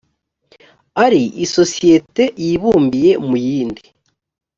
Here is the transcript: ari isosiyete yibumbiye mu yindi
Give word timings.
ari 1.05 1.21
isosiyete 1.45 2.23
yibumbiye 2.43 3.11
mu 3.25 3.35
yindi 3.45 3.83